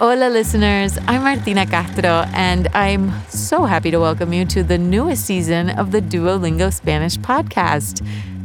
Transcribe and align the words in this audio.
Hola, 0.00 0.30
listeners. 0.30 0.96
I'm 1.06 1.24
Martina 1.24 1.66
Castro, 1.66 2.24
and 2.32 2.68
I'm 2.68 3.12
so 3.28 3.66
happy 3.66 3.90
to 3.90 4.00
welcome 4.00 4.32
you 4.32 4.46
to 4.46 4.62
the 4.62 4.78
newest 4.78 5.26
season 5.26 5.68
of 5.68 5.90
the 5.90 6.00
Duolingo 6.00 6.72
Spanish 6.72 7.18
podcast, 7.18 8.02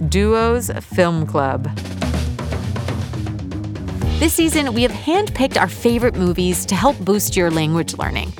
Duo's 0.09 0.69
Film 0.83 1.25
Club. 1.25 1.73
This 4.19 4.33
season, 4.33 4.73
we 4.73 4.81
have 4.81 4.91
handpicked 4.91 5.57
our 5.57 5.69
favorite 5.69 6.17
movies 6.17 6.65
to 6.65 6.75
help 6.75 6.99
boost 6.99 7.37
your 7.37 7.49
language 7.49 7.97
learning. 7.97 8.33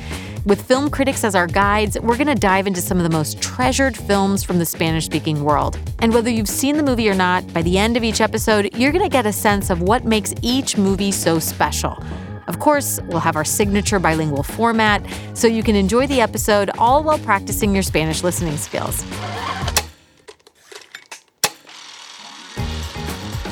With 0.45 0.61
film 0.61 0.89
critics 0.89 1.23
as 1.23 1.35
our 1.35 1.47
guides, 1.47 1.97
we're 1.97 2.17
going 2.17 2.27
to 2.27 2.35
dive 2.35 2.67
into 2.67 2.81
some 2.81 2.97
of 2.97 3.03
the 3.05 3.17
most 3.17 3.41
treasured 3.41 3.95
films 3.95 4.43
from 4.43 4.59
the 4.59 4.65
Spanish 4.65 5.05
speaking 5.05 5.45
world. 5.45 5.79
And 5.99 6.13
whether 6.13 6.29
you've 6.29 6.49
seen 6.49 6.75
the 6.75 6.83
movie 6.83 7.09
or 7.09 7.15
not, 7.15 7.53
by 7.53 7.61
the 7.61 7.77
end 7.77 7.95
of 7.95 8.03
each 8.03 8.19
episode, 8.19 8.75
you're 8.75 8.91
going 8.91 9.05
to 9.05 9.09
get 9.09 9.25
a 9.25 9.31
sense 9.31 9.69
of 9.69 9.81
what 9.81 10.03
makes 10.03 10.33
each 10.41 10.75
movie 10.75 11.13
so 11.13 11.39
special. 11.39 12.03
Of 12.47 12.59
course, 12.59 12.99
we'll 13.07 13.19
have 13.19 13.35
our 13.35 13.45
signature 13.45 13.99
bilingual 13.99 14.43
format 14.43 15.05
so 15.33 15.47
you 15.47 15.63
can 15.63 15.75
enjoy 15.75 16.07
the 16.07 16.21
episode 16.21 16.69
all 16.77 17.03
while 17.03 17.19
practicing 17.19 17.73
your 17.73 17.83
Spanish 17.83 18.23
listening 18.23 18.57
skills. 18.57 19.01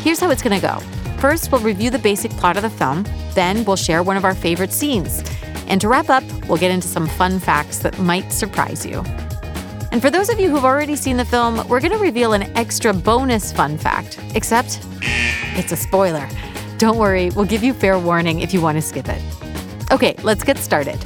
Here's 0.03 0.19
how 0.19 0.29
it's 0.29 0.43
going 0.43 0.59
to 0.59 0.65
go. 0.65 0.79
First, 1.19 1.51
we'll 1.51 1.61
review 1.61 1.89
the 1.89 1.99
basic 1.99 2.31
plot 2.31 2.57
of 2.57 2.63
the 2.63 2.69
film. 2.69 3.05
Then, 3.33 3.63
we'll 3.63 3.77
share 3.77 4.03
one 4.03 4.17
of 4.17 4.25
our 4.25 4.35
favorite 4.35 4.73
scenes. 4.73 5.23
And 5.67 5.79
to 5.79 5.87
wrap 5.87 6.09
up, 6.09 6.23
we'll 6.49 6.57
get 6.57 6.71
into 6.71 6.87
some 6.87 7.07
fun 7.07 7.39
facts 7.39 7.79
that 7.79 7.97
might 7.97 8.31
surprise 8.33 8.85
you. 8.85 8.99
And 9.93 10.01
for 10.01 10.09
those 10.09 10.27
of 10.29 10.39
you 10.39 10.49
who've 10.49 10.65
already 10.65 10.95
seen 10.95 11.17
the 11.17 11.23
film, 11.25 11.65
we're 11.69 11.79
going 11.79 11.93
to 11.93 11.97
reveal 11.97 12.33
an 12.33 12.43
extra 12.57 12.93
bonus 12.93 13.53
fun 13.53 13.77
fact, 13.77 14.19
except 14.35 14.81
it's 15.55 15.71
a 15.71 15.77
spoiler. 15.77 16.27
Don't 16.83 16.97
worry, 16.97 17.29
we'll 17.29 17.45
give 17.45 17.63
you 17.63 17.73
fair 17.73 17.97
warning 17.97 18.41
if 18.41 18.53
you 18.53 18.59
want 18.59 18.75
to 18.75 18.81
skip 18.81 19.07
it. 19.07 19.21
Okay, 19.89 20.15
let's 20.21 20.43
get 20.43 20.57
started. 20.57 20.99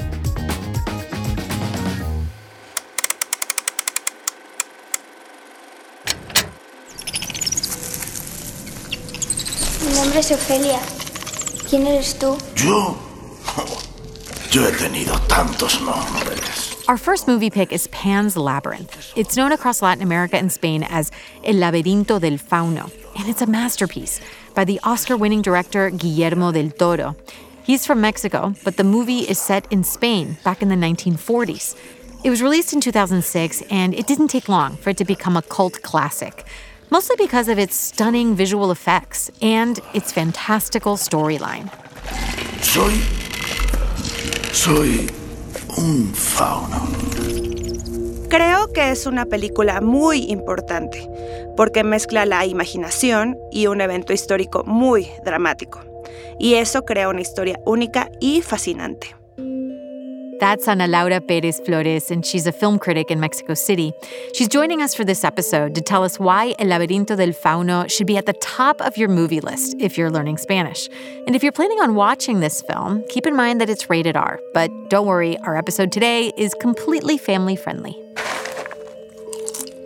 Mi 9.85 9.93
nombre 9.93 10.17
es 10.17 10.31
Ofelia. 10.31 10.79
¿Quién 11.69 11.85
eres 11.85 12.17
tú? 12.17 12.39
¿Yo? 12.55 12.97
Yo 14.49 14.67
he 14.67 14.71
tenido 14.71 15.13
tantos 15.27 15.79
nombres. 15.81 16.87
Our 16.87 16.97
first 16.97 17.27
movie 17.27 17.51
pick 17.51 17.71
is 17.71 17.85
Pan's 17.89 18.35
Labyrinth. 18.35 19.13
It's 19.15 19.37
known 19.37 19.51
across 19.51 19.83
Latin 19.83 20.01
America 20.01 20.37
and 20.37 20.51
Spain 20.51 20.81
as 20.89 21.11
El 21.43 21.55
Laberinto 21.55 22.19
del 22.19 22.39
Fauno, 22.39 22.89
and 23.19 23.29
it's 23.29 23.43
a 23.43 23.45
masterpiece 23.45 24.21
by 24.57 24.65
the 24.65 24.79
Oscar 24.83 25.15
winning 25.15 25.43
director 25.43 25.91
Guillermo 25.91 26.51
del 26.51 26.71
Toro. 26.71 27.15
He's 27.63 27.85
from 27.85 28.01
Mexico, 28.01 28.55
but 28.63 28.75
the 28.75 28.83
movie 28.83 29.19
is 29.19 29.37
set 29.37 29.71
in 29.71 29.83
Spain 29.83 30.37
back 30.43 30.63
in 30.63 30.69
the 30.69 30.75
1940s. 30.75 31.75
It 32.23 32.31
was 32.31 32.41
released 32.41 32.73
in 32.73 32.81
2006, 32.81 33.61
and 33.69 33.93
it 33.93 34.07
didn't 34.07 34.29
take 34.29 34.49
long 34.49 34.75
for 34.77 34.89
it 34.89 34.97
to 34.97 35.05
become 35.05 35.37
a 35.37 35.43
cult 35.43 35.83
classic, 35.83 36.43
mostly 36.89 37.15
because 37.17 37.49
of 37.49 37.59
its 37.59 37.75
stunning 37.75 38.33
visual 38.33 38.71
effects 38.71 39.29
and 39.43 39.79
its 39.93 40.11
fantastical 40.11 40.97
storyline. 40.97 41.69
Soy. 42.63 42.93
Soy. 44.51 45.07
un 45.77 46.11
fauno. 46.13 47.06
Creo 48.29 48.73
que 48.73 48.91
es 48.91 49.05
una 49.05 49.25
película 49.25 49.79
muy 49.79 50.29
importante 50.29 51.09
porque 51.55 51.85
mezcla 51.85 52.25
la 52.25 52.45
imaginación 52.45 53.37
y 53.51 53.67
un 53.67 53.79
evento 53.79 54.11
histórico 54.11 54.65
muy 54.65 55.07
dramático. 55.23 55.79
Y 56.37 56.55
eso 56.55 56.83
crea 56.83 57.07
una 57.07 57.21
historia 57.21 57.59
única 57.65 58.09
y 58.19 58.41
fascinante. 58.41 59.15
That's 60.39 60.67
Ana 60.67 60.87
Laura 60.87 61.19
Pérez 61.19 61.65
Flores, 61.65 62.11
and 62.11 62.23
she's 62.23 62.45
a 62.45 62.51
film 62.51 62.77
critic 62.77 63.09
in 63.09 63.19
Mexico 63.19 63.55
City. 63.55 63.91
She's 64.33 64.47
joining 64.47 64.83
us 64.83 64.93
for 64.93 65.03
this 65.03 65.23
episode 65.23 65.73
to 65.73 65.81
tell 65.81 66.03
us 66.03 66.19
why 66.19 66.53
El 66.59 66.67
Laberinto 66.67 67.17
del 67.17 67.29
Fauno 67.29 67.89
should 67.89 68.05
be 68.05 68.17
at 68.17 68.27
the 68.27 68.33
top 68.33 68.79
of 68.81 68.97
your 68.97 69.09
movie 69.09 69.39
list 69.39 69.75
if 69.79 69.97
you're 69.97 70.11
learning 70.11 70.37
Spanish. 70.37 70.89
And 71.25 71.35
if 71.35 71.41
you're 71.41 71.51
planning 71.51 71.79
on 71.79 71.95
watching 71.95 72.39
this 72.39 72.61
film, 72.61 73.03
keep 73.09 73.25
in 73.25 73.35
mind 73.35 73.59
that 73.61 73.69
it's 73.69 73.89
rated 73.89 74.15
R. 74.15 74.39
But 74.53 74.69
don't 74.89 75.07
worry, 75.07 75.39
our 75.39 75.57
episode 75.57 75.91
today 75.91 76.31
is 76.37 76.53
completely 76.61 77.17
family 77.17 77.55
friendly. 77.55 77.95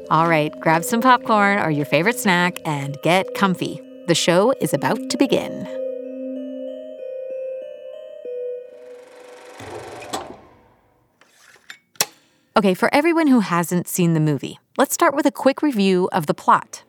All 0.09 0.27
right, 0.27 0.51
grab 0.59 0.83
some 0.83 0.99
popcorn 0.99 1.59
or 1.59 1.71
your 1.71 1.85
favorite 1.85 2.19
snack 2.19 2.59
and 2.65 2.97
get 3.03 3.33
comfy. 3.35 3.79
The 4.07 4.15
show 4.15 4.53
is 4.59 4.73
about 4.73 5.09
to 5.11 5.17
begin. 5.17 5.90
Okay, 12.57 12.73
for 12.73 12.93
everyone 12.93 13.27
who 13.27 13.39
hasn't 13.39 13.87
seen 13.87 14.13
the 14.13 14.19
movie, 14.19 14.59
let's 14.77 14.93
start 14.93 15.15
with 15.15 15.25
a 15.25 15.31
quick 15.31 15.61
review 15.61 16.09
of 16.11 16.25
the 16.25 16.33
plot. 16.33 16.83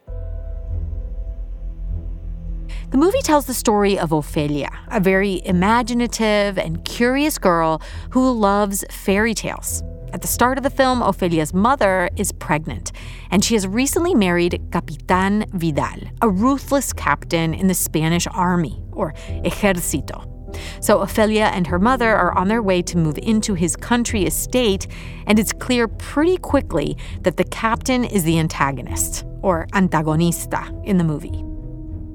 The 2.90 2.98
movie 2.98 3.22
tells 3.22 3.46
the 3.46 3.54
story 3.54 3.96
of 3.96 4.10
Ophelia, 4.10 4.70
a 4.88 4.98
very 4.98 5.40
imaginative 5.44 6.58
and 6.58 6.84
curious 6.84 7.38
girl 7.38 7.80
who 8.10 8.32
loves 8.32 8.84
fairy 8.90 9.34
tales. 9.34 9.84
At 10.12 10.20
the 10.20 10.26
start 10.26 10.58
of 10.58 10.64
the 10.64 10.68
film, 10.68 11.00
Ophelia's 11.00 11.54
mother 11.54 12.10
is 12.16 12.32
pregnant, 12.32 12.90
and 13.30 13.44
she 13.44 13.54
has 13.54 13.64
recently 13.64 14.16
married 14.16 14.60
Capitan 14.72 15.46
Vidal, 15.52 16.10
a 16.22 16.28
ruthless 16.28 16.92
captain 16.92 17.54
in 17.54 17.68
the 17.68 17.74
Spanish 17.74 18.26
army, 18.26 18.82
or 18.90 19.14
ejército. 19.44 20.31
So 20.80 21.00
Ophelia 21.00 21.50
and 21.54 21.66
her 21.66 21.78
mother 21.78 22.14
are 22.14 22.36
on 22.36 22.48
their 22.48 22.62
way 22.62 22.82
to 22.82 22.98
move 22.98 23.18
into 23.18 23.54
his 23.54 23.76
country 23.76 24.24
estate, 24.24 24.86
and 25.26 25.38
it's 25.38 25.52
clear 25.52 25.88
pretty 25.88 26.36
quickly 26.36 26.96
that 27.22 27.36
the 27.36 27.44
captain 27.44 28.04
is 28.04 28.24
the 28.24 28.38
antagonist, 28.38 29.24
or 29.42 29.66
antagonista, 29.72 30.70
in 30.84 30.98
the 30.98 31.04
movie. 31.04 31.44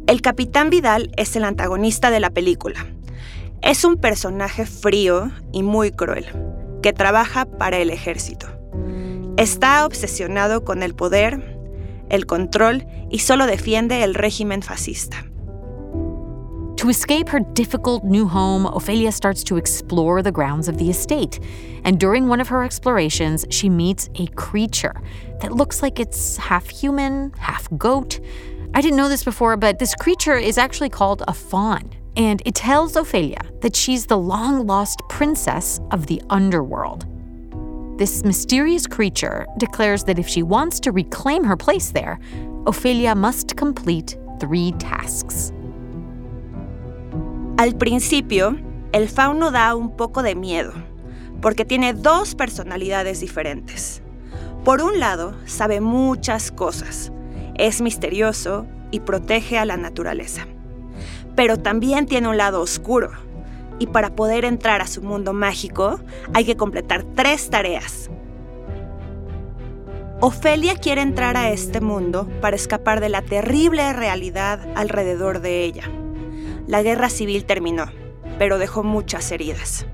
El 0.08 0.22
Capitán 0.22 0.70
Vidal 0.70 1.12
es 1.18 1.36
el 1.36 1.44
antagonista 1.44 2.10
de 2.10 2.20
la 2.20 2.30
película. 2.30 2.86
Es 3.62 3.84
un 3.84 3.98
personaje 3.98 4.66
frío 4.66 5.32
y 5.52 5.64
muy 5.64 5.92
cruel, 5.92 6.26
que 6.82 6.94
trabaja 6.94 7.46
para 7.46 7.78
el 7.78 7.90
ejército. 7.90 8.48
Está 9.38 9.86
obsesionado 9.86 10.64
con 10.64 10.82
el 10.82 10.96
poder, 10.96 11.58
el 12.10 12.26
control 12.26 12.88
y 13.12 13.20
solo 13.20 13.46
defiende 13.46 14.04
el 14.04 14.16
régimen 14.16 14.62
fascista. 14.62 15.27
To 16.88 16.92
escape 16.92 17.28
her 17.28 17.42
difficult 17.42 18.06
new 18.06 18.26
home, 18.30 18.66
Ophelia 18.66 19.12
starts 19.12 19.44
to 19.44 19.58
explore 19.58 20.22
the 20.22 20.32
grounds 20.32 20.70
of 20.70 20.78
the 20.78 20.90
estate. 20.90 21.38
And 21.84 22.00
during 22.00 22.30
one 22.30 22.40
of 22.40 22.48
her 22.48 22.64
explorations, 22.64 23.46
she 23.50 23.68
meets 23.68 24.10
a 24.16 24.28
creature 24.28 24.94
that 25.42 25.52
looks 25.52 25.82
like 25.82 26.00
it's 26.00 26.38
half 26.38 26.70
human, 26.70 27.34
half 27.40 27.68
goat. 27.78 28.22
I 28.74 28.80
didn't 28.80 28.96
know 28.96 29.10
this 29.10 29.26
before, 29.26 29.58
but 29.58 29.80
this 29.80 29.96
creature 29.96 30.38
is 30.38 30.58
actually 30.58 30.88
called 30.88 31.24
a 31.28 31.34
faun. 31.34 31.92
And 32.16 32.42
it 32.46 32.56
tells 32.56 32.96
Ophelia 32.96 33.42
that 33.60 33.76
she's 33.76 34.06
the 34.06 34.18
long 34.18 34.66
lost 34.66 35.02
princess 35.10 35.82
of 35.92 36.08
the 36.08 36.22
underworld. 36.30 37.06
This 38.00 38.24
mysterious 38.24 38.88
creature 38.88 39.46
declares 39.58 40.06
that 40.06 40.20
if 40.20 40.28
she 40.30 40.42
wants 40.42 40.80
to 40.80 40.94
reclaim 40.94 41.44
her 41.44 41.58
place 41.58 41.92
there, 41.92 42.18
Ophelia 42.66 43.14
must 43.14 43.58
complete 43.58 44.16
three 44.40 44.72
tasks. 44.80 45.52
Al 47.58 47.76
principio, 47.76 48.56
el 48.92 49.10
fauno 49.10 49.50
da 49.50 49.74
un 49.74 49.98
poco 49.98 50.22
de 50.22 50.36
miedo, 50.36 50.74
porque 51.42 51.66
tiene 51.66 51.94
dos 51.94 52.36
personalidades 52.36 53.20
diferentes. 53.20 54.04
Por 54.64 54.84
un 54.84 55.00
lado, 55.00 55.34
sabe 55.48 55.82
muchas 55.82 56.52
cosas, 56.52 57.12
es 57.56 57.82
misterioso 57.82 58.68
y 58.92 59.00
protege 59.00 59.58
a 59.58 59.66
la 59.66 59.76
naturaleza. 59.76 60.46
Pero 61.36 61.58
también 61.58 62.06
tiene 62.06 62.28
un 62.28 62.38
lado 62.38 62.62
oscuro, 62.62 63.10
y 63.80 63.88
para 63.88 64.16
poder 64.16 64.46
entrar 64.46 64.82
a 64.82 64.88
su 64.88 65.02
mundo 65.02 65.34
mágico 65.34 66.00
hay 66.36 66.46
que 66.46 66.58
completar 66.58 67.06
tres 67.16 67.50
tareas. 67.50 68.12
Ofelia 70.20 70.76
quiere 70.76 71.02
entrar 71.02 71.36
a 71.38 71.50
este 71.50 71.82
mundo 71.82 72.30
para 72.40 72.56
escapar 72.56 73.00
de 73.00 73.10
la 73.10 73.24
terrible 73.24 73.94
realidad 73.94 74.60
alrededor 74.76 75.42
de 75.42 75.64
ella. 75.64 75.90
La 76.68 76.82
guerra 76.82 77.10
civil 77.10 77.46
terminó, 77.46 77.90
pero 78.38 78.60
dejó 78.60 78.84
muchas 78.84 79.32
heridas. 79.32 79.86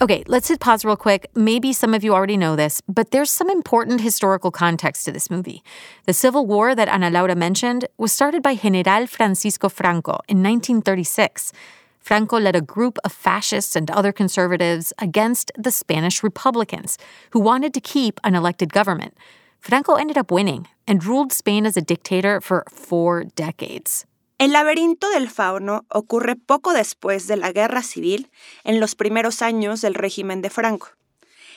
Okay, 0.00 0.24
let's 0.26 0.48
hit 0.48 0.58
pause 0.58 0.84
real 0.84 0.96
quick. 0.96 1.28
Maybe 1.34 1.72
some 1.72 1.94
of 1.94 2.02
you 2.02 2.14
already 2.14 2.36
know 2.36 2.56
this, 2.56 2.82
but 2.88 3.10
there's 3.10 3.30
some 3.30 3.48
important 3.48 4.00
historical 4.00 4.50
context 4.50 5.04
to 5.04 5.12
this 5.12 5.30
movie. 5.30 5.62
The 6.06 6.12
Civil 6.12 6.46
War 6.46 6.74
that 6.74 6.88
Ana 6.88 7.10
Laura 7.10 7.34
mentioned 7.34 7.86
was 7.96 8.10
started 8.10 8.42
by 8.42 8.54
General 8.54 9.06
Francisco 9.06 9.68
Franco 9.68 10.18
in 10.28 10.42
1936. 10.42 11.52
Franco 12.00 12.40
led 12.40 12.56
a 12.56 12.60
group 12.60 12.98
of 13.04 13.12
fascists 13.12 13.76
and 13.76 13.90
other 13.90 14.12
conservatives 14.12 14.92
against 14.98 15.52
the 15.56 15.70
Spanish 15.70 16.22
Republicans, 16.22 16.98
who 17.30 17.40
wanted 17.40 17.72
to 17.74 17.80
keep 17.80 18.18
an 18.24 18.34
elected 18.34 18.72
government. 18.72 19.16
Franco 19.60 19.94
ended 19.94 20.18
up 20.18 20.30
winning 20.30 20.68
and 20.86 21.04
ruled 21.04 21.32
Spain 21.32 21.66
as 21.66 21.76
a 21.76 21.82
dictator 21.82 22.40
for 22.40 22.64
four 22.68 23.24
decades. 23.24 24.04
El 24.44 24.52
laberinto 24.52 25.08
del 25.08 25.30
fauno 25.30 25.86
ocurre 25.88 26.36
poco 26.36 26.74
después 26.74 27.26
de 27.28 27.38
la 27.38 27.50
Guerra 27.50 27.82
Civil, 27.82 28.30
en 28.62 28.78
los 28.78 28.94
primeros 28.94 29.40
años 29.40 29.80
del 29.80 29.94
régimen 29.94 30.42
de 30.42 30.50
Franco. 30.50 30.88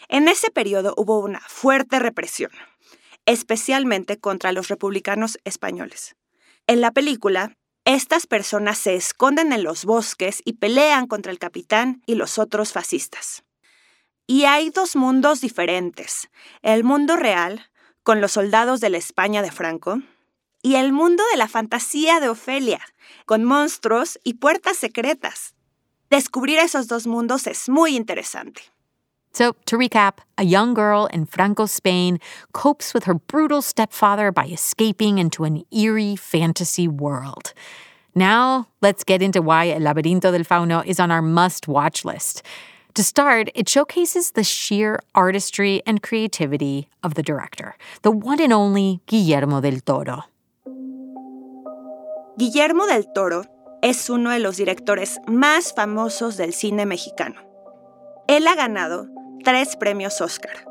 En 0.07 0.29
ese 0.29 0.51
periodo 0.51 0.93
hubo 0.95 1.19
una 1.19 1.41
fuerte 1.49 1.99
represión, 1.99 2.51
especialmente 3.25 4.21
contra 4.21 4.53
los 4.53 4.69
republicanos 4.69 5.37
españoles. 5.43 6.15
En 6.65 6.79
la 6.79 6.91
película, 6.91 7.57
estas 7.83 8.25
personas 8.25 8.77
se 8.77 8.95
esconden 8.95 9.51
en 9.51 9.65
los 9.65 9.83
bosques 9.83 10.41
y 10.45 10.53
pelean 10.53 11.07
contra 11.07 11.33
el 11.33 11.39
capitán 11.39 12.01
y 12.05 12.15
los 12.15 12.39
otros 12.39 12.71
fascistas. 12.71 13.43
Y 14.27 14.45
hay 14.45 14.69
dos 14.69 14.95
mundos 14.95 15.41
diferentes, 15.41 16.29
el 16.61 16.85
mundo 16.85 17.17
real, 17.17 17.69
con 18.03 18.21
los 18.21 18.31
soldados 18.31 18.79
de 18.79 18.91
la 18.91 18.97
España 18.97 19.41
de 19.41 19.51
Franco, 19.51 19.99
y 20.67 20.75
el 20.75 20.91
mundo 20.91 21.23
de 21.31 21.37
la 21.37 21.47
fantasía 21.47 22.19
de 22.19 22.27
Ofelia, 22.27 22.81
con 23.25 23.45
monstruos 23.45 24.19
y 24.25 24.33
puertas 24.33 24.75
secretas. 24.75 25.53
Descubrir 26.09 26.59
esos 26.59 26.89
dos 26.89 27.07
mundos 27.07 27.47
es 27.47 27.69
muy 27.69 27.95
interesante. 27.95 28.63
So, 29.31 29.55
to 29.65 29.77
recap, 29.77 30.19
a 30.37 30.43
young 30.43 30.73
girl 30.73 31.07
in 31.13 31.25
Franco, 31.25 31.67
Spain 31.67 32.19
copes 32.51 32.93
with 32.93 33.05
her 33.05 33.13
brutal 33.13 33.61
stepfather 33.61 34.29
by 34.29 34.47
escaping 34.47 35.19
into 35.19 35.45
an 35.45 35.63
eerie 35.71 36.17
fantasy 36.17 36.89
world. 36.89 37.53
Now, 38.13 38.67
let's 38.81 39.05
get 39.05 39.21
into 39.21 39.41
why 39.41 39.69
El 39.69 39.83
Laberinto 39.83 40.33
del 40.33 40.43
Fauno 40.43 40.85
is 40.85 40.99
on 40.99 41.11
our 41.11 41.21
must 41.21 41.69
watch 41.69 42.03
list. 42.03 42.43
To 42.95 43.03
start, 43.03 43.49
it 43.55 43.69
showcases 43.69 44.31
the 44.31 44.43
sheer 44.43 44.99
artistry 45.15 45.81
and 45.85 46.03
creativity 46.03 46.89
of 47.03 47.13
the 47.13 47.23
director, 47.23 47.77
the 48.01 48.11
one 48.11 48.41
and 48.41 48.51
only 48.51 48.99
Guillermo 49.05 49.61
del 49.61 49.79
Toro. 49.79 50.25
Guillermo 52.37 52.85
del 52.85 53.11
Toro 53.11 53.45
es 53.81 54.11
uno 54.11 54.29
de 54.29 54.37
los 54.37 54.57
directores 54.57 55.19
más 55.25 55.73
famosos 55.73 56.37
del 56.37 56.53
cine 56.53 56.85
mexicano. 56.85 57.41
Él 58.27 58.45
ha 58.45 58.53
ganado 58.53 59.07
tres 59.43 59.75
premios 59.75 60.21
Oscar, 60.21 60.67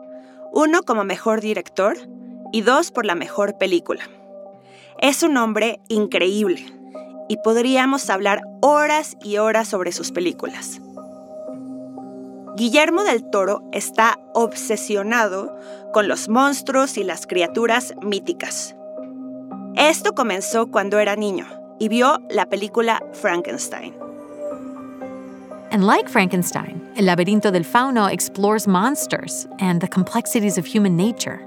uno 0.53 0.85
como 0.85 1.03
mejor 1.03 1.41
director 1.41 1.97
y 2.53 2.61
dos 2.61 2.93
por 2.93 3.05
la 3.05 3.17
mejor 3.17 3.59
película. 3.59 4.09
Es 5.01 5.25
un 5.25 5.37
hombre 5.39 5.81
increíble 5.89 6.65
y 7.29 7.39
podríamos 7.39 8.11
hablar 8.11 8.43
horas 8.63 9.17
y 9.21 9.39
horas 9.39 9.67
sobre 9.67 9.91
sus 9.91 10.13
películas. 10.13 10.81
Guillermo 12.55 13.03
del 13.03 13.29
Toro 13.29 13.69
está 13.73 14.21
obsesionado 14.35 15.59
con 15.93 16.07
los 16.07 16.29
monstruos 16.29 16.97
y 16.97 17.03
las 17.03 17.27
criaturas 17.27 17.93
míticas. 18.03 18.76
Esto 19.77 20.15
comenzó 20.15 20.71
cuando 20.71 20.99
era 20.99 21.17
niño 21.17 21.47
y 21.79 21.89
vio 21.89 22.19
la 22.31 22.47
película 22.47 22.99
Frankenstein. 23.13 23.95
And 25.71 25.85
like 25.85 26.09
Frankenstein, 26.09 26.81
El 26.97 27.05
Laberinto 27.05 27.53
del 27.53 27.63
Fauno 27.63 28.11
explores 28.11 28.67
monsters 28.67 29.47
and 29.59 29.83
the 29.83 29.89
complexities 29.89 30.57
of 30.57 30.65
human 30.65 30.97
nature. 30.97 31.47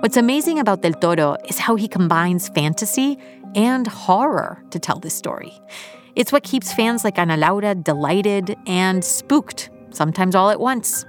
What's 0.00 0.16
amazing 0.16 0.58
about 0.58 0.80
Del 0.80 0.94
Toro 0.94 1.36
is 1.46 1.58
how 1.58 1.76
he 1.76 1.88
combines 1.88 2.48
fantasy 2.48 3.18
and 3.54 3.86
horror 3.86 4.62
to 4.70 4.78
tell 4.78 4.98
this 4.98 5.14
story. 5.14 5.52
It's 6.16 6.32
what 6.32 6.44
keeps 6.44 6.72
fans 6.72 7.04
like 7.04 7.18
Ana 7.18 7.36
Laura 7.36 7.74
delighted 7.74 8.56
and 8.66 9.04
spooked, 9.04 9.68
sometimes 9.90 10.34
all 10.34 10.48
at 10.48 10.58
once. 10.58 11.04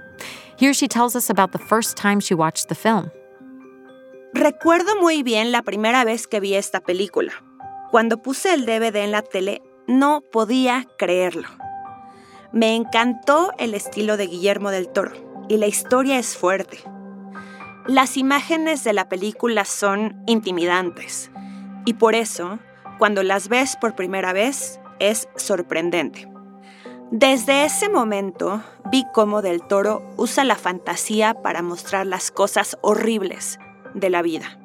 Here 0.58 0.74
she 0.74 0.88
tells 0.88 1.16
us 1.16 1.30
about 1.30 1.52
the 1.52 1.58
first 1.58 1.96
time 1.96 2.20
she 2.20 2.34
watched 2.34 2.68
the 2.68 2.74
film. 2.74 3.10
Recuerdo 4.32 4.94
muy 5.00 5.24
bien 5.24 5.50
la 5.50 5.62
primera 5.62 6.04
vez 6.04 6.28
que 6.28 6.38
vi 6.38 6.54
esta 6.54 6.78
película. 6.78 7.32
Cuando 7.90 8.22
puse 8.22 8.54
el 8.54 8.64
DVD 8.64 8.98
en 8.98 9.10
la 9.10 9.22
tele, 9.22 9.60
no 9.88 10.20
podía 10.20 10.86
creerlo. 10.96 11.48
Me 12.52 12.76
encantó 12.76 13.50
el 13.58 13.74
estilo 13.74 14.16
de 14.16 14.28
Guillermo 14.28 14.70
del 14.70 14.88
Toro 14.88 15.12
y 15.48 15.56
la 15.56 15.66
historia 15.66 16.16
es 16.16 16.36
fuerte. 16.36 16.78
Las 17.86 18.16
imágenes 18.16 18.84
de 18.84 18.92
la 18.92 19.08
película 19.08 19.64
son 19.64 20.22
intimidantes 20.26 21.32
y 21.84 21.94
por 21.94 22.14
eso, 22.14 22.60
cuando 22.98 23.24
las 23.24 23.48
ves 23.48 23.76
por 23.80 23.96
primera 23.96 24.32
vez, 24.32 24.78
es 25.00 25.28
sorprendente. 25.34 26.28
Desde 27.10 27.64
ese 27.64 27.88
momento 27.88 28.62
vi 28.92 29.04
cómo 29.12 29.42
Del 29.42 29.62
Toro 29.62 30.08
usa 30.16 30.44
la 30.44 30.54
fantasía 30.54 31.34
para 31.34 31.62
mostrar 31.62 32.06
las 32.06 32.30
cosas 32.30 32.78
horribles 32.80 33.58
de 33.94 34.10
la 34.10 34.22
vida. 34.22 34.58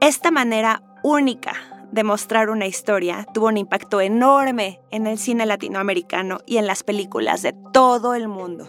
Esta 0.00 0.30
manera 0.30 0.82
única 1.02 1.54
de 1.92 2.04
mostrar 2.04 2.50
una 2.50 2.66
historia 2.66 3.26
tuvo 3.32 3.46
un 3.46 3.56
impacto 3.56 4.00
enorme 4.00 4.80
en 4.90 5.06
el 5.06 5.18
cine 5.18 5.46
latinoamericano 5.46 6.38
y 6.46 6.58
en 6.58 6.66
las 6.66 6.82
películas 6.82 7.42
de 7.42 7.54
todo 7.72 8.14
el 8.14 8.28
mundo. 8.28 8.68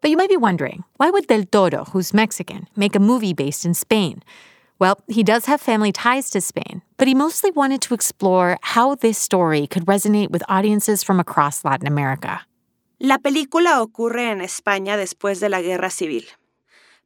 But 0.00 0.10
you 0.10 0.16
might 0.16 0.30
be 0.30 0.36
wondering, 0.36 0.84
why 0.96 1.10
would 1.10 1.26
Del 1.26 1.44
Toro, 1.44 1.84
who's 1.92 2.14
Mexican, 2.14 2.68
make 2.76 2.94
a 2.94 3.00
movie 3.00 3.34
based 3.34 3.66
in 3.66 3.74
Spain? 3.74 4.22
Well, 4.78 5.00
he 5.08 5.24
does 5.24 5.46
have 5.46 5.60
family 5.60 5.90
ties 5.90 6.30
to 6.30 6.40
Spain, 6.40 6.82
but 6.96 7.08
he 7.08 7.14
mostly 7.14 7.50
wanted 7.50 7.82
to 7.82 7.94
explore 7.94 8.58
how 8.62 8.94
this 8.94 9.18
story 9.18 9.66
could 9.66 9.86
resonate 9.86 10.30
with 10.30 10.44
audiences 10.48 11.02
from 11.02 11.18
across 11.18 11.64
Latin 11.64 11.88
America. 11.88 12.42
La 13.00 13.20
película 13.20 13.80
ocurre 13.80 14.32
en 14.32 14.40
España 14.40 14.96
después 14.96 15.38
de 15.38 15.48
la 15.48 15.62
Guerra 15.62 15.88
Civil, 15.88 16.26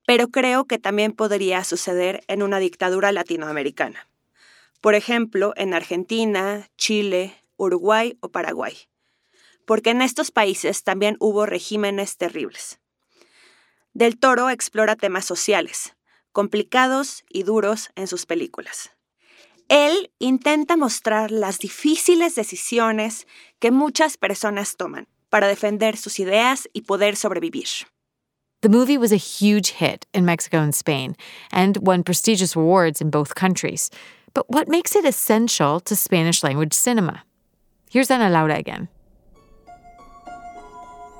pero 0.06 0.28
creo 0.28 0.64
que 0.64 0.78
también 0.78 1.12
podría 1.12 1.64
suceder 1.64 2.24
en 2.28 2.42
una 2.42 2.60
dictadura 2.60 3.12
latinoamericana. 3.12 4.08
Por 4.80 4.94
ejemplo, 4.94 5.52
en 5.54 5.74
Argentina, 5.74 6.66
Chile, 6.78 7.36
Uruguay 7.58 8.16
o 8.20 8.30
Paraguay, 8.30 8.74
porque 9.66 9.90
en 9.90 10.00
estos 10.00 10.30
países 10.30 10.82
también 10.82 11.18
hubo 11.20 11.44
regímenes 11.44 12.16
terribles. 12.16 12.80
Del 13.92 14.18
Toro 14.18 14.48
explora 14.48 14.96
temas 14.96 15.26
sociales, 15.26 15.94
complicados 16.32 17.22
y 17.28 17.42
duros 17.42 17.90
en 17.96 18.06
sus 18.06 18.24
películas. 18.24 18.92
Él 19.68 20.10
intenta 20.18 20.78
mostrar 20.78 21.30
las 21.30 21.58
difíciles 21.58 22.34
decisiones 22.34 23.26
que 23.58 23.70
muchas 23.70 24.16
personas 24.16 24.78
toman 24.78 25.06
para 25.32 25.49
defender 25.49 25.96
sus 25.96 26.20
ideas 26.20 26.69
y 26.75 26.82
poder 26.82 27.17
sobrevivir. 27.17 27.87
The 28.61 28.69
movie 28.69 28.99
was 28.99 29.12
a 29.12 29.17
huge 29.17 29.70
hit 29.70 30.06
in 30.12 30.26
Mexico 30.26 30.58
and 30.58 30.75
Spain 30.75 31.17
and 31.50 31.79
won 31.79 32.05
prestigious 32.05 32.55
awards 32.55 33.01
in 33.01 33.10
both 33.10 33.34
countries. 33.34 33.91
But 34.34 34.44
what 34.48 34.69
makes 34.69 34.94
it 34.94 35.06
essential 35.06 35.81
to 35.81 35.96
Spanish 35.96 36.44
language 36.44 36.74
cinema? 36.74 37.24
Here's 37.91 38.10
Ana 38.10 38.29
Laura 38.29 38.56
again. 38.56 38.89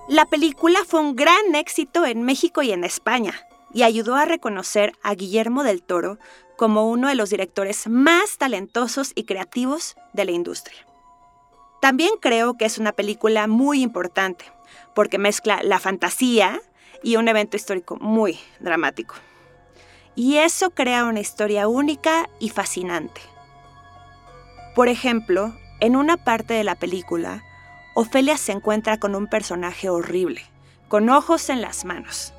La 0.09 0.26
película 0.26 0.85
fue 0.87 1.00
un 1.00 1.16
gran 1.16 1.54
éxito 1.54 2.04
en 2.04 2.23
México 2.23 2.62
y 2.62 2.71
en 2.71 2.85
España 2.85 3.35
y 3.73 3.83
ayudó 3.83 4.16
a 4.16 4.26
reconocer 4.26 4.92
a 5.02 5.14
Guillermo 5.14 5.64
del 5.64 5.83
Toro 5.83 6.19
como 6.57 6.88
uno 6.90 7.09
de 7.09 7.14
los 7.14 7.31
directores 7.31 7.88
más 7.88 8.37
talentosos 8.37 9.12
y 9.14 9.25
creativos 9.25 9.97
de 10.12 10.26
la 10.26 10.33
industria. 10.33 10.87
También 11.82 12.12
creo 12.20 12.54
que 12.56 12.64
es 12.64 12.78
una 12.78 12.92
película 12.92 13.48
muy 13.48 13.82
importante 13.82 14.44
porque 14.94 15.18
mezcla 15.18 15.60
la 15.64 15.80
fantasía, 15.80 16.62
y 17.02 17.16
un 17.16 17.26
evento 17.26 17.56
histórico 17.56 17.96
muy 17.96 18.38
dramático. 18.60 19.16
Y 20.14 20.36
eso 20.36 20.70
crea 20.70 21.04
una 21.04 21.18
historia 21.18 21.66
única 21.66 22.28
y 22.38 22.50
fascinante. 22.50 23.20
Por 24.76 24.86
ejemplo, 24.86 25.56
en 25.80 25.96
una 25.96 26.16
parte 26.16 26.54
de 26.54 26.62
la 26.62 26.76
película, 26.76 27.42
Ofelia 27.94 28.36
se 28.36 28.52
encuentra 28.52 28.98
con 28.98 29.16
un 29.16 29.26
personaje 29.26 29.90
horrible, 29.90 30.42
con 30.86 31.08
ojos 31.08 31.48
en 31.48 31.60
las 31.60 31.84
manos. 31.84 32.32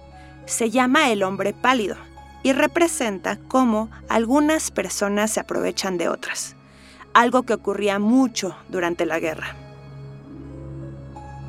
Se 0.46 0.70
llama 0.70 1.12
el 1.12 1.24
hombre 1.24 1.52
pálido 1.52 1.98
y 2.42 2.54
representa 2.54 3.38
cómo 3.50 3.90
algunas 4.08 4.72
personas 4.72 5.32
se 5.32 5.42
aprovechan 5.42 5.98
de 5.98 6.08
otras, 6.08 6.56
algo 7.14 7.44
que 7.44 7.54
ocurría 7.54 8.00
mucho 8.00 8.56
durante 8.70 9.06
la 9.06 9.20
guerra. 9.20 9.56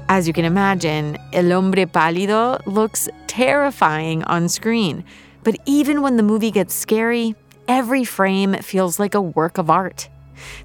As 0.08 0.26
you 0.26 0.34
can 0.34 0.44
imagine, 0.44 1.16
El 1.32 1.50
Hombre 1.50 1.86
Pálido 1.86 2.60
looks 2.66 3.08
terrifying 3.26 4.22
on 4.24 4.48
screen. 4.48 5.02
But 5.42 5.56
even 5.66 6.02
when 6.02 6.16
the 6.16 6.22
movie 6.22 6.50
gets 6.50 6.74
scary, 6.74 7.34
every 7.68 8.04
frame 8.04 8.54
feels 8.54 8.98
like 8.98 9.14
a 9.14 9.20
work 9.20 9.58
of 9.58 9.70
art. 9.70 10.08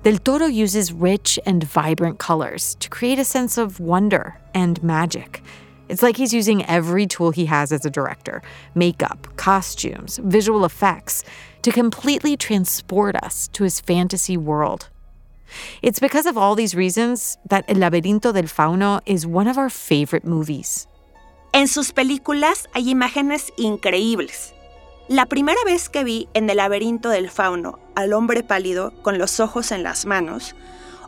Del 0.03 0.17
Toro 0.17 0.45
uses 0.45 0.91
rich 0.91 1.39
and 1.45 1.63
vibrant 1.63 2.19
colors 2.19 2.75
to 2.79 2.89
create 2.89 3.19
a 3.19 3.23
sense 3.25 3.57
of 3.57 3.79
wonder 3.79 4.37
and 4.53 4.81
magic. 4.83 5.41
It's 5.87 6.03
like 6.03 6.17
he's 6.17 6.33
using 6.33 6.65
every 6.65 7.07
tool 7.07 7.31
he 7.31 7.45
has 7.45 7.71
as 7.71 7.85
a 7.85 7.89
director 7.89 8.41
makeup, 8.75 9.27
costumes, 9.37 10.19
visual 10.23 10.65
effects 10.65 11.23
to 11.61 11.71
completely 11.71 12.37
transport 12.37 13.15
us 13.15 13.47
to 13.49 13.63
his 13.63 13.79
fantasy 13.81 14.37
world. 14.37 14.89
It's 15.81 15.99
because 15.99 16.25
of 16.25 16.37
all 16.37 16.55
these 16.55 16.75
reasons 16.75 17.37
that 17.47 17.65
El 17.67 17.77
laberinto 17.77 18.33
del 18.33 18.47
fauno 18.47 19.01
is 19.05 19.25
one 19.25 19.47
of 19.47 19.57
our 19.57 19.69
favorite 19.69 20.25
movies. 20.25 20.87
En 21.51 21.67
sus 21.67 21.91
películas 21.91 22.67
hay 22.73 22.89
imágenes 22.89 23.51
increíbles. 23.57 24.53
La 25.07 25.25
primera 25.25 25.59
vez 25.65 25.89
que 25.89 26.03
vi 26.03 26.29
en 26.35 26.47
el 26.49 26.57
laberinto 26.57 27.09
del 27.09 27.31
fauno 27.31 27.79
al 27.95 28.13
hombre 28.13 28.43
pálido 28.43 28.93
con 29.01 29.17
los 29.17 29.39
ojos 29.39 29.71
en 29.71 29.81
las 29.81 30.05
manos, 30.05 30.55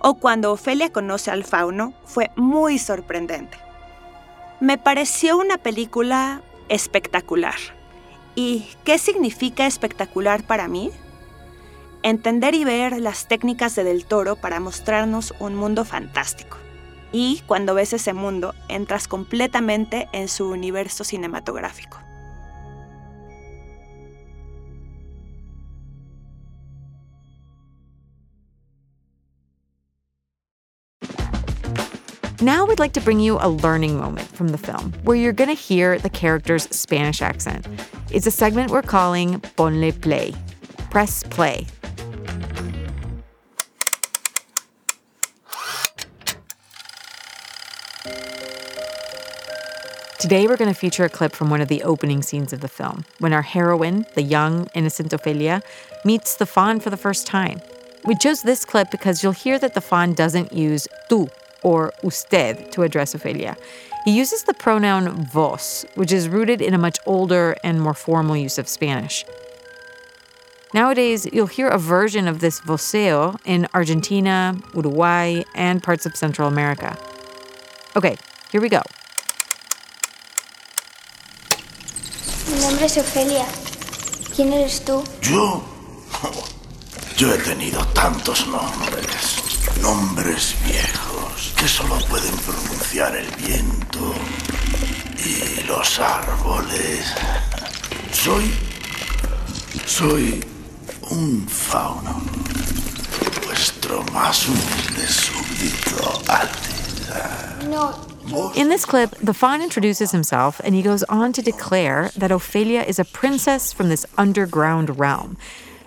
o 0.02 0.16
cuando 0.16 0.52
Ofelia 0.52 0.92
conoce 0.92 1.30
al 1.30 1.44
fauno, 1.44 1.94
fue 2.06 2.32
muy 2.36 2.80
sorprendente. 2.80 3.58
Me 4.60 4.80
pareció 4.80 5.38
una 5.38 5.60
película 5.60 6.42
espectacular. 6.70 7.56
¿Y 8.36 8.68
qué 8.84 8.98
significa 8.98 9.68
espectacular 9.68 10.44
para 10.44 10.68
mí? 10.68 10.92
Entender 12.04 12.56
y 12.56 12.64
ver 12.64 13.00
las 13.00 13.28
técnicas 13.28 13.76
de 13.76 13.84
Del 13.84 14.06
Toro 14.06 14.36
para 14.36 14.60
mostrarnos 14.60 15.34
un 15.40 15.56
mundo 15.56 15.86
fantástico. 15.86 16.58
Y 17.12 17.42
cuando 17.46 17.76
ves 17.76 17.94
ese 17.94 18.14
mundo, 18.14 18.56
entras 18.70 19.08
completamente 19.08 20.08
en 20.14 20.30
su 20.30 20.50
universo 20.50 21.04
cinematográfico. 21.04 22.00
Now 32.44 32.66
we'd 32.66 32.80
like 32.80 32.94
to 32.94 33.02
bring 33.02 33.20
you 33.20 33.38
a 33.40 33.48
learning 33.48 34.00
moment 34.00 34.28
from 34.28 34.48
the 34.48 34.58
film 34.58 34.94
where 35.04 35.16
you're 35.16 35.32
going 35.32 35.50
to 35.50 35.54
hear 35.54 36.00
the 36.00 36.10
character's 36.10 36.64
Spanish 36.76 37.22
accent. 37.22 37.68
It's 38.10 38.26
a 38.26 38.32
segment 38.32 38.72
we're 38.72 38.82
calling 38.82 39.40
Ponle 39.56 39.92
Play. 40.02 40.34
Press 40.90 41.22
play. 41.22 41.68
Today, 50.18 50.48
we're 50.48 50.58
going 50.58 50.74
to 50.74 50.80
feature 50.80 51.06
a 51.06 51.10
clip 51.10 51.34
from 51.34 51.52
one 51.52 51.62
of 51.62 51.68
the 51.68 51.84
opening 51.84 52.24
scenes 52.24 52.54
of 52.54 52.62
the 52.62 52.68
film, 52.68 53.06
when 53.20 53.34
our 53.34 53.44
heroine, 53.44 54.06
the 54.16 54.24
young, 54.24 54.68
innocent 54.74 55.14
Ophelia, 55.14 55.62
meets 56.06 56.38
the 56.38 56.48
faun 56.48 56.80
for 56.80 56.90
the 56.90 56.98
first 56.98 57.28
time. 57.28 57.62
We 58.06 58.16
chose 58.16 58.42
this 58.42 58.66
clip 58.66 58.90
because 58.90 59.22
you'll 59.22 59.32
hear 59.32 59.60
that 59.60 59.76
the 59.76 59.82
faun 59.82 60.14
doesn't 60.16 60.54
use 60.54 60.88
tú 61.08 61.30
or 61.64 61.94
usted 62.04 62.72
to 62.72 62.84
address 62.84 63.14
Ophelia. 63.14 63.56
He 64.06 64.12
uses 64.12 64.44
the 64.44 64.54
pronoun 64.54 65.26
vos, 65.26 65.86
which 65.96 66.12
is 66.12 66.28
rooted 66.28 66.62
in 66.62 66.74
a 66.74 66.78
much 66.78 66.98
older 67.06 67.56
and 67.64 67.82
more 67.82 67.94
formal 67.94 68.36
use 68.36 68.58
of 68.58 68.68
Spanish. 68.68 69.26
Nowadays, 70.74 71.28
you'll 71.32 71.48
hear 71.48 71.68
a 71.68 71.78
version 71.78 72.28
of 72.28 72.40
this 72.40 72.62
voseo 72.62 73.38
in 73.46 73.68
Argentina, 73.74 74.58
Uruguay, 74.74 75.44
and 75.54 75.84
parts 75.84 76.06
of 76.06 76.16
Central 76.16 76.48
America. 76.48 76.98
Okay, 77.96 78.16
here 78.52 78.62
we 78.62 78.70
go. 78.70 78.82
Mi 82.48 82.60
nombre 82.62 82.86
es 82.86 82.98
Ofelia. 82.98 83.46
¿Quién 84.34 84.54
eres 84.54 84.80
tú? 84.80 85.04
¿Yo? 85.22 85.62
Yo 87.18 87.34
he 87.34 87.38
tenido 87.38 87.86
tantos 87.94 88.48
nombres. 88.48 89.41
Nombres 89.80 90.56
viejos 90.66 91.54
que 91.56 91.68
solo 91.68 91.98
pueden 92.10 92.36
pronunciar 92.38 93.16
el 93.16 93.28
viento 93.36 94.14
y 95.18 95.64
los 95.68 96.00
árboles. 96.00 97.14
Soy. 98.12 98.52
Soy 99.86 100.44
un 101.10 101.48
fauno. 101.48 102.22
Vuestro 103.46 104.04
más 104.14 104.48
humilde 104.48 105.08
súbdito, 105.08 106.22
Alteza. 106.28 107.58
No, 107.70 108.12
In 108.56 108.70
this 108.70 108.86
clip, 108.86 109.12
the 109.22 109.34
faun 109.34 109.62
introduces 109.62 110.12
himself 110.12 110.62
and 110.64 110.74
he 110.74 110.82
goes 110.82 111.04
on 111.10 111.34
to 111.34 111.42
declare 111.42 112.12
that 112.16 112.32
Ophelia 112.32 112.84
is 112.84 112.98
a 113.00 113.04
princess 113.04 113.74
from 113.74 113.90
this 113.90 114.06
underground 114.18 114.98
realm. 115.00 115.38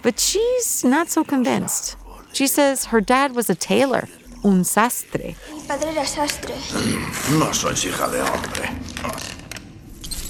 But 0.03 0.21
she's 0.21 0.85
not 0.85 1.09
so 1.09 1.25
convinced. 1.25 1.97
She 2.35 2.49
says 2.49 2.87
her 2.87 3.01
dad 3.01 3.37
was 3.37 3.49
a 3.49 3.55
tailor, 3.55 4.09
un 4.43 4.65
sastre. 4.65 5.37
mi 5.53 5.61
padre 5.69 5.91
era 5.91 6.05
sastre. 6.05 6.57
No 7.39 7.53
sois 7.53 7.85
hija 7.85 8.11
de 8.11 8.21
hombre. 8.23 8.69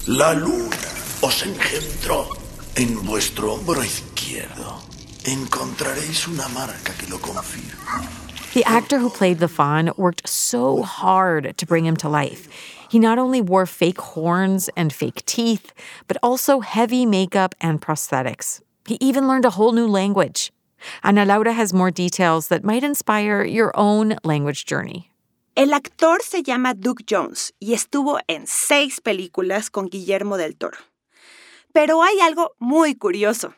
La 0.07 0.33
luna 0.33 0.77
os 1.23 1.41
engendró 1.41 2.27
en 2.77 3.03
vuestro 3.07 3.55
hombro 3.55 3.81
izquierdo. 3.83 4.83
Encontraréis 5.25 6.27
una 6.27 6.47
marca 6.49 6.93
que 6.93 7.07
lo 7.09 7.17
confirma. 7.17 8.07
The 8.53 8.63
actor 8.65 8.99
who 8.99 9.09
played 9.09 9.39
the 9.39 9.47
Faun 9.47 9.91
worked 9.97 10.29
so 10.29 10.83
hard 10.83 11.57
to 11.57 11.65
bring 11.65 11.87
him 11.87 11.97
to 11.97 12.07
life. 12.07 12.47
He 12.87 12.99
not 12.99 13.17
only 13.17 13.41
wore 13.41 13.65
fake 13.65 13.99
horns 13.99 14.69
and 14.77 14.93
fake 14.93 15.25
teeth, 15.25 15.73
but 16.07 16.17
also 16.21 16.59
heavy 16.59 17.07
makeup 17.07 17.55
and 17.59 17.81
prosthetics. 17.81 18.61
He 18.87 18.99
even 19.01 19.27
learned 19.27 19.45
a 19.45 19.49
whole 19.49 19.71
new 19.71 19.87
language. 19.87 20.51
Ana 21.03 21.25
Laura 21.25 21.53
has 21.53 21.73
more 21.73 21.91
details 21.91 22.47
that 22.47 22.63
might 22.63 22.83
inspire 22.83 23.43
your 23.43 23.71
own 23.75 24.15
language 24.23 24.65
journey. 24.65 25.11
El 25.55 25.73
actor 25.73 26.21
se 26.21 26.43
llama 26.43 26.73
Doug 26.73 27.05
Jones 27.09 27.53
y 27.59 27.73
estuvo 27.73 28.19
en 28.27 28.45
seis 28.45 28.99
películas 28.99 29.69
con 29.69 29.87
Guillermo 29.87 30.35
del 30.35 30.57
Toro. 30.57 30.77
Pero 31.71 32.03
hay 32.03 32.19
algo 32.19 32.55
muy 32.59 32.95
curioso. 32.95 33.53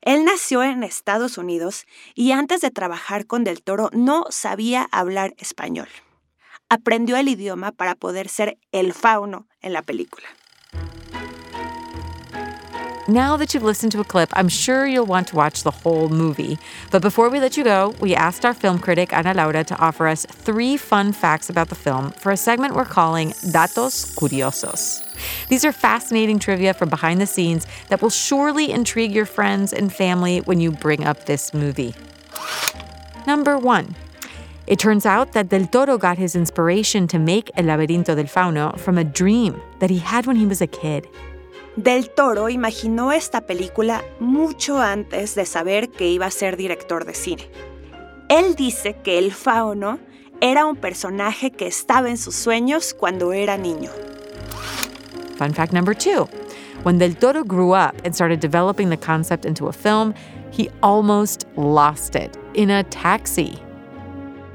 Él 0.00 0.24
nació 0.24 0.62
en 0.62 0.82
Estados 0.82 1.38
Unidos 1.38 1.86
y 2.14 2.32
antes 2.32 2.60
de 2.60 2.70
trabajar 2.70 3.26
con 3.26 3.44
Del 3.44 3.62
Toro 3.62 3.90
no 3.92 4.24
sabía 4.30 4.88
hablar 4.92 5.34
español. 5.38 5.88
Aprendió 6.68 7.16
el 7.16 7.28
idioma 7.28 7.72
para 7.72 7.94
poder 7.94 8.28
ser 8.28 8.58
el 8.72 8.92
fauno 8.92 9.46
en 9.60 9.72
la 9.72 9.82
película. 9.82 10.26
Now 13.08 13.36
that 13.36 13.52
you've 13.52 13.62
listened 13.62 13.92
to 13.92 14.00
a 14.00 14.04
clip, 14.04 14.30
I'm 14.32 14.48
sure 14.48 14.86
you'll 14.86 15.04
want 15.04 15.28
to 15.28 15.36
watch 15.36 15.62
the 15.62 15.70
whole 15.70 16.08
movie. 16.08 16.56
But 16.90 17.02
before 17.02 17.28
we 17.28 17.38
let 17.38 17.54
you 17.54 17.62
go, 17.62 17.94
we 18.00 18.14
asked 18.14 18.46
our 18.46 18.54
film 18.54 18.78
critic, 18.78 19.12
Ana 19.12 19.34
Laura, 19.34 19.62
to 19.62 19.76
offer 19.78 20.06
us 20.06 20.24
three 20.24 20.78
fun 20.78 21.12
facts 21.12 21.50
about 21.50 21.68
the 21.68 21.74
film 21.74 22.12
for 22.12 22.32
a 22.32 22.36
segment 22.36 22.74
we're 22.74 22.86
calling 22.86 23.32
Datos 23.52 24.16
Curiosos. 24.16 25.02
These 25.48 25.66
are 25.66 25.72
fascinating 25.72 26.38
trivia 26.38 26.72
from 26.72 26.88
behind 26.88 27.20
the 27.20 27.26
scenes 27.26 27.66
that 27.88 28.00
will 28.00 28.08
surely 28.08 28.70
intrigue 28.70 29.12
your 29.12 29.26
friends 29.26 29.74
and 29.74 29.92
family 29.92 30.38
when 30.38 30.58
you 30.58 30.70
bring 30.70 31.04
up 31.04 31.26
this 31.26 31.52
movie. 31.52 31.94
Number 33.26 33.58
one. 33.58 33.94
It 34.66 34.78
turns 34.78 35.04
out 35.04 35.32
that 35.32 35.50
Del 35.50 35.66
Toro 35.66 35.98
got 35.98 36.16
his 36.16 36.34
inspiration 36.34 37.06
to 37.08 37.18
make 37.18 37.50
El 37.54 37.64
Laberinto 37.64 38.16
del 38.16 38.24
Fauno 38.24 38.78
from 38.78 38.96
a 38.96 39.04
dream 39.04 39.60
that 39.80 39.90
he 39.90 39.98
had 39.98 40.24
when 40.24 40.36
he 40.36 40.46
was 40.46 40.62
a 40.62 40.66
kid. 40.66 41.06
Del 41.76 42.08
Toro 42.10 42.48
imaginó 42.48 43.10
esta 43.10 43.46
película 43.46 44.04
mucho 44.20 44.78
antes 44.78 45.34
de 45.34 45.44
saber 45.44 45.90
que 45.90 46.08
iba 46.08 46.26
a 46.26 46.30
ser 46.30 46.56
director 46.56 47.04
de 47.04 47.14
cine. 47.14 47.50
Él 48.28 48.54
dice 48.54 48.96
que 49.02 49.18
el 49.18 49.32
fauno 49.32 49.98
era 50.40 50.66
un 50.66 50.76
personaje 50.76 51.50
que 51.50 51.66
estaba 51.66 52.10
en 52.10 52.16
sus 52.16 52.36
sueños 52.36 52.94
cuando 52.94 53.32
era 53.32 53.56
niño. 53.56 53.90
Fun 55.36 55.52
fact 55.52 55.72
number 55.72 55.96
two 55.96 56.28
when 56.84 56.98
Del 56.98 57.16
Toro 57.16 57.42
grew 57.42 57.72
up 57.74 57.94
and 58.04 58.14
started 58.14 58.40
developing 58.40 58.90
the 58.90 58.96
concept 58.96 59.44
into 59.44 59.66
a 59.66 59.72
film, 59.72 60.14
he 60.52 60.70
almost 60.80 61.46
lost 61.56 62.14
it 62.14 62.36
in 62.54 62.70
a 62.70 62.84
taxi. 62.84 63.58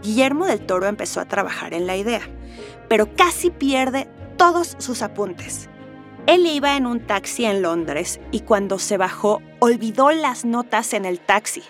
Guillermo 0.04 0.46
del 0.46 0.60
Toro 0.60 0.88
empezó 0.88 1.20
a 1.20 1.26
trabajar 1.26 1.74
en 1.74 1.86
la 1.86 1.98
idea, 1.98 2.22
pero 2.88 3.14
casi 3.16 3.50
pierde 3.50 4.08
todos 4.38 4.76
sus 4.78 5.02
apuntes. 5.02 5.68
Él 6.30 6.46
iba 6.46 6.78
en 6.78 6.86
un 6.86 7.00
taxi 7.00 7.46
en 7.46 7.64
Londres 7.64 8.20
y 8.30 8.42
cuando 8.42 8.78
se 8.78 8.98
bajó 8.98 9.42
olvidó 9.58 10.12
las 10.12 10.46
notas 10.46 10.94
en 10.94 11.06
el 11.06 11.20
taxi. 11.20 11.64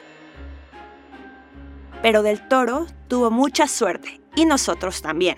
Pero 2.01 2.23
del 2.23 2.45
Toro 2.45 2.85
tuvo 3.07 3.31
mucha 3.31 3.69
suerte 3.69 4.19
y 4.35 4.43
nosotros 4.43 5.01
también, 5.01 5.37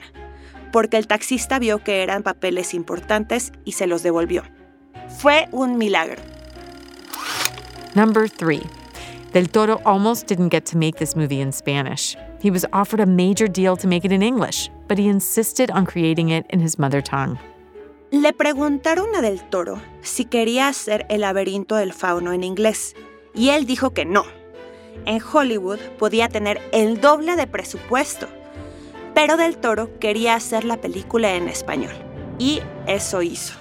porque 0.72 0.98
el 0.98 1.06
taxista 1.06 1.60
vio 1.60 1.84
que 1.84 2.02
eran 2.02 2.24
papeles 2.24 2.74
importantes 2.74 3.52
y 3.64 3.74
se 3.74 3.86
los 3.86 4.02
devolvió. 4.02 4.42
Fue 5.20 5.48
un 5.52 5.78
milagro. 5.78 6.20
Number 7.94 8.28
three, 8.28 8.64
Del 9.34 9.52
Toro 9.52 9.80
almost 9.86 10.26
didn't 10.26 10.50
get 10.50 10.66
to 10.72 10.80
make 10.80 10.98
this 10.98 11.16
movie 11.16 11.42
in 11.42 11.52
Spanish. 11.52 12.18
He 12.42 12.50
was 12.50 12.66
offered 12.74 13.00
a 13.00 13.06
major 13.06 13.48
deal 13.48 13.78
to 13.78 13.88
make 13.88 14.04
it 14.04 14.12
in 14.12 14.24
English, 14.24 14.72
but 14.88 14.98
he 14.98 15.08
insisted 15.08 15.70
on 15.70 15.86
creating 15.86 16.30
it 16.30 16.48
in 16.50 16.60
his 16.60 16.80
mother 16.80 17.02
tongue. 17.02 17.38
Le 18.12 18.34
preguntaron 18.34 19.16
a 19.16 19.22
Del 19.22 19.42
Toro 19.42 19.82
si 20.02 20.26
quería 20.26 20.68
hacer 20.68 21.06
el 21.08 21.22
laberinto 21.22 21.76
del 21.76 21.94
fauno 21.94 22.34
en 22.34 22.44
inglés, 22.44 22.94
y 23.34 23.52
él 23.52 23.66
dijo 23.66 23.92
que 23.92 24.04
no. 24.04 24.26
En 25.06 25.22
Hollywood 25.24 25.80
podía 25.98 26.28
tener 26.28 26.62
el 26.74 27.00
doble 27.00 27.38
de 27.38 27.48
presupuesto, 27.48 28.28
pero 29.16 29.38
Del 29.38 29.56
Toro 29.56 29.98
quería 30.00 30.36
hacer 30.36 30.66
la 30.66 30.82
película 30.82 31.36
en 31.36 31.48
español, 31.48 31.94
y 32.38 32.60
eso 32.86 33.22
hizo. 33.22 33.54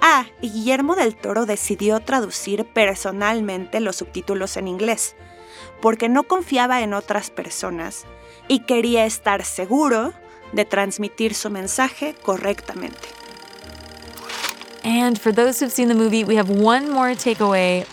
Ah, 0.00 0.26
y 0.40 0.50
Guillermo 0.50 0.96
del 0.96 1.14
Toro 1.14 1.46
decidió 1.46 2.00
traducir 2.00 2.64
personalmente 2.64 3.78
los 3.78 3.94
subtítulos 3.94 4.56
en 4.56 4.66
inglés, 4.66 5.14
porque 5.80 6.08
no 6.08 6.24
confiaba 6.24 6.82
en 6.82 6.92
otras 6.92 7.30
personas 7.30 8.04
y 8.48 8.64
quería 8.64 9.06
estar 9.06 9.44
seguro 9.44 10.12
de 10.52 10.64
transmitir 10.64 11.34
su 11.34 11.50
mensaje 11.50 12.16
correctamente. 12.20 13.23
And 14.84 15.18
for 15.18 15.32
those 15.32 15.60
who've 15.60 15.72
seen 15.72 15.88
the 15.88 15.94
movie, 15.94 16.24
we 16.24 16.36
have 16.36 16.50
one 16.50 16.90
more 16.90 17.12
takeaway. 17.12 17.86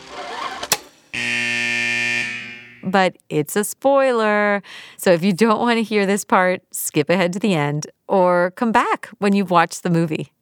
But 2.83 3.17
it's 3.29 3.55
a 3.55 3.63
spoiler. 3.63 4.61
So 4.97 5.11
if 5.11 5.23
you 5.23 5.31
don't 5.31 5.59
want 5.59 5.77
to 5.77 5.83
hear 5.83 6.05
this 6.05 6.25
part, 6.25 6.61
skip 6.71 7.09
ahead 7.09 7.31
to 7.33 7.39
the 7.39 7.53
end 7.53 7.87
or 8.09 8.51
come 8.51 8.73
back 8.73 9.09
when 9.19 9.33
you've 9.33 9.51
watched 9.51 9.83
the 9.83 9.89
movie. 9.89 10.33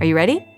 Are 0.00 0.06
you 0.06 0.16
ready? 0.16 0.48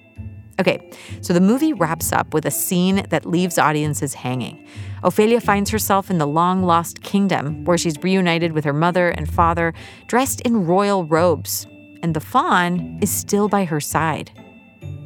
Okay, 0.60 0.88
so 1.20 1.32
the 1.32 1.40
movie 1.40 1.72
wraps 1.72 2.12
up 2.12 2.32
with 2.32 2.46
a 2.46 2.50
scene 2.50 3.04
that 3.10 3.26
leaves 3.26 3.58
audiences 3.58 4.14
hanging. 4.14 4.64
Ophelia 5.02 5.40
finds 5.40 5.70
herself 5.70 6.10
in 6.10 6.18
the 6.18 6.28
long 6.28 6.62
lost 6.62 7.02
kingdom 7.02 7.64
where 7.64 7.76
she's 7.76 8.00
reunited 8.04 8.52
with 8.52 8.64
her 8.64 8.72
mother 8.72 9.08
and 9.08 9.28
father, 9.28 9.74
dressed 10.06 10.40
in 10.42 10.64
royal 10.64 11.04
robes, 11.04 11.66
and 12.04 12.14
the 12.14 12.20
faun 12.20 13.00
is 13.02 13.10
still 13.10 13.48
by 13.48 13.64
her 13.64 13.80
side. 13.80 14.30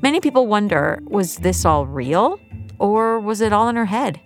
Many 0.01 0.21
people 0.21 0.47
wonder 0.47 1.01
was 1.11 1.39
this 1.39 1.65
all 1.65 1.85
real 1.85 2.39
or 2.79 3.19
was 3.19 3.41
it 3.41 3.53
all 3.53 3.69
in 3.69 3.77
her 3.77 3.87
head? 3.87 4.21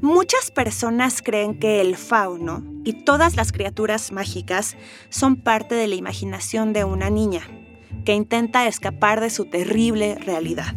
Muchas 0.00 0.52
personas 0.52 1.22
creen 1.22 1.58
que 1.58 1.80
el 1.80 1.96
fauno 1.96 2.62
y 2.84 3.04
todas 3.04 3.34
las 3.34 3.50
criaturas 3.50 4.12
mágicas 4.12 4.76
son 5.08 5.42
parte 5.42 5.74
de 5.74 5.88
la 5.88 5.96
imaginación 5.96 6.72
de 6.72 6.84
una 6.84 7.10
niña 7.10 7.42
que 8.04 8.14
intenta 8.14 8.68
escapar 8.68 9.20
de 9.20 9.30
su 9.30 9.46
terrible 9.46 10.14
realidad. 10.14 10.72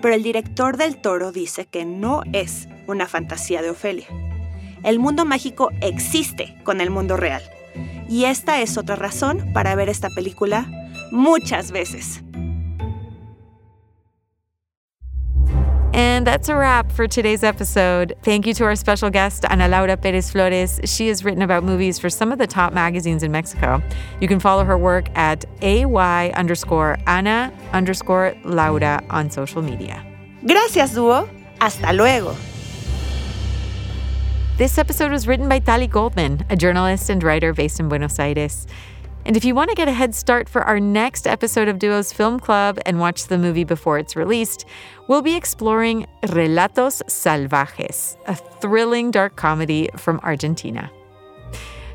Pero 0.00 0.14
el 0.14 0.22
director 0.22 0.78
del 0.78 0.96
toro 1.02 1.32
dice 1.32 1.66
que 1.66 1.84
no 1.84 2.22
es 2.32 2.66
una 2.86 3.06
fantasía 3.08 3.60
de 3.60 3.68
Ofelia. 3.68 4.06
El 4.84 4.98
mundo 4.98 5.26
mágico 5.26 5.68
existe 5.82 6.56
con 6.64 6.80
el 6.80 6.88
mundo 6.88 7.18
real. 7.18 7.42
Y 8.08 8.24
esta 8.24 8.62
es 8.62 8.78
otra 8.78 8.96
razón 8.96 9.52
para 9.52 9.74
ver 9.74 9.90
esta 9.90 10.08
película 10.08 10.66
muchas 11.12 11.70
veces. 11.70 12.22
And 15.94 16.26
that's 16.26 16.48
a 16.48 16.56
wrap 16.56 16.90
for 16.90 17.06
today's 17.06 17.42
episode. 17.42 18.16
Thank 18.22 18.46
you 18.46 18.54
to 18.54 18.64
our 18.64 18.74
special 18.76 19.10
guest, 19.10 19.44
Ana 19.50 19.68
Laura 19.68 19.96
Pérez 19.98 20.32
Flores. 20.32 20.80
She 20.84 21.08
has 21.08 21.22
written 21.22 21.42
about 21.42 21.64
movies 21.64 21.98
for 21.98 22.08
some 22.08 22.32
of 22.32 22.38
the 22.38 22.46
top 22.46 22.72
magazines 22.72 23.22
in 23.22 23.30
Mexico. 23.30 23.82
You 24.18 24.26
can 24.26 24.40
follow 24.40 24.64
her 24.64 24.78
work 24.78 25.10
at 25.14 25.44
AY 25.60 26.32
underscore 26.32 26.98
Ana 27.06 27.52
underscore 27.72 28.34
Laura 28.44 29.04
on 29.10 29.30
social 29.30 29.60
media. 29.60 30.02
Gracias, 30.46 30.94
dúo. 30.94 31.28
Hasta 31.60 31.92
luego. 31.92 32.34
This 34.56 34.78
episode 34.78 35.10
was 35.10 35.26
written 35.26 35.48
by 35.48 35.58
Tali 35.58 35.86
Goldman, 35.86 36.44
a 36.48 36.56
journalist 36.56 37.10
and 37.10 37.22
writer 37.22 37.52
based 37.52 37.80
in 37.80 37.88
Buenos 37.88 38.18
Aires. 38.18 38.66
And 39.24 39.36
if 39.36 39.44
you 39.44 39.54
want 39.54 39.70
to 39.70 39.76
get 39.76 39.88
a 39.88 39.92
head 39.92 40.14
start 40.14 40.48
for 40.48 40.62
our 40.62 40.80
next 40.80 41.26
episode 41.26 41.68
of 41.68 41.78
Duo's 41.78 42.12
Film 42.12 42.40
Club 42.40 42.78
and 42.84 42.98
watch 42.98 43.26
the 43.26 43.38
movie 43.38 43.64
before 43.64 43.98
it's 43.98 44.16
released, 44.16 44.64
we'll 45.06 45.22
be 45.22 45.36
exploring 45.36 46.06
Relatos 46.24 47.02
Salvajes, 47.08 48.16
a 48.26 48.34
thrilling 48.34 49.10
dark 49.10 49.36
comedy 49.36 49.88
from 49.96 50.18
Argentina. 50.24 50.90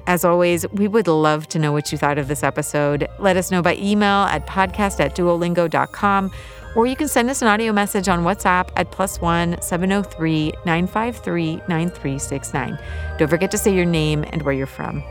As 0.08 0.24
always, 0.24 0.66
we 0.72 0.88
would 0.88 1.08
love 1.08 1.50
to 1.50 1.60
know 1.60 1.74
what 1.74 1.92
you 1.92 1.98
thought 1.98 2.18
of 2.18 2.30
this 2.30 2.42
episode. 2.42 3.10
Let 3.20 3.36
us 3.36 3.52
know 3.52 3.62
by 3.62 3.76
email 3.76 4.24
at 4.24 4.48
podcast 4.48 5.02
at 5.02 5.14
duolingo.com, 5.14 6.32
or 6.78 6.88
you 6.88 6.96
can 6.96 7.10
send 7.10 7.30
us 7.30 7.42
an 7.42 7.50
audio 7.50 7.74
message 7.74 8.08
on 8.08 8.24
WhatsApp 8.24 8.70
at 8.78 8.90
plus 8.92 9.20
one 9.20 9.62
703 9.62 10.54
953 10.66 11.56
9369. 11.68 12.80
Don't 13.18 13.28
forget 13.28 13.52
to 13.52 13.58
say 13.58 13.76
your 13.76 13.84
name 13.84 14.24
and 14.30 14.44
where 14.44 14.54
you're 14.54 14.66
from. 14.66 15.04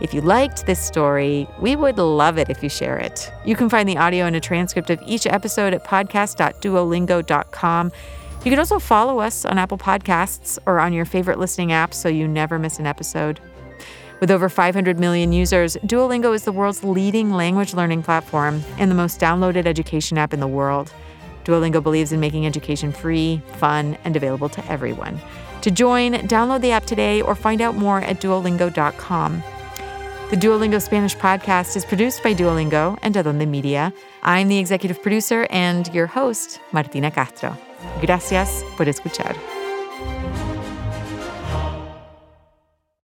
If 0.00 0.14
you 0.14 0.20
liked 0.20 0.66
this 0.66 0.80
story, 0.80 1.48
we 1.60 1.74
would 1.74 1.98
love 1.98 2.38
it 2.38 2.48
if 2.48 2.62
you 2.62 2.68
share 2.68 2.98
it. 2.98 3.32
You 3.44 3.56
can 3.56 3.68
find 3.68 3.88
the 3.88 3.96
audio 3.96 4.26
and 4.26 4.36
a 4.36 4.40
transcript 4.40 4.90
of 4.90 5.02
each 5.04 5.26
episode 5.26 5.74
at 5.74 5.82
podcast.duolingo.com. 5.84 7.90
You 8.44 8.50
can 8.50 8.60
also 8.60 8.78
follow 8.78 9.18
us 9.18 9.44
on 9.44 9.58
Apple 9.58 9.78
Podcasts 9.78 10.56
or 10.66 10.78
on 10.78 10.92
your 10.92 11.04
favorite 11.04 11.40
listening 11.40 11.72
app 11.72 11.92
so 11.92 12.08
you 12.08 12.28
never 12.28 12.60
miss 12.60 12.78
an 12.78 12.86
episode. 12.86 13.40
With 14.20 14.30
over 14.30 14.48
500 14.48 15.00
million 15.00 15.32
users, 15.32 15.76
Duolingo 15.78 16.32
is 16.34 16.44
the 16.44 16.52
world's 16.52 16.84
leading 16.84 17.32
language 17.32 17.74
learning 17.74 18.04
platform 18.04 18.62
and 18.78 18.88
the 18.90 18.94
most 18.94 19.20
downloaded 19.20 19.66
education 19.66 20.16
app 20.16 20.32
in 20.32 20.38
the 20.40 20.46
world. 20.46 20.92
Duolingo 21.44 21.82
believes 21.82 22.12
in 22.12 22.20
making 22.20 22.46
education 22.46 22.92
free, 22.92 23.42
fun, 23.56 23.98
and 24.04 24.14
available 24.16 24.48
to 24.50 24.64
everyone. 24.70 25.20
To 25.62 25.72
join, 25.72 26.12
download 26.28 26.60
the 26.60 26.70
app 26.70 26.86
today 26.86 27.20
or 27.20 27.34
find 27.34 27.60
out 27.60 27.74
more 27.74 28.00
at 28.00 28.20
duolingo.com. 28.20 29.42
The 30.30 30.36
Duolingo 30.36 30.78
Spanish 30.78 31.16
podcast 31.16 31.74
is 31.74 31.86
produced 31.86 32.22
by 32.22 32.34
Duolingo 32.34 32.98
and 33.00 33.16
Adonde 33.16 33.48
Media. 33.48 33.94
I'm 34.22 34.48
the 34.48 34.58
executive 34.58 35.02
producer 35.02 35.46
and 35.48 35.88
your 35.94 36.06
host, 36.06 36.60
Martina 36.70 37.10
Castro. 37.10 37.56
Gracias 38.02 38.62
por 38.76 38.84
escuchar. 38.84 39.34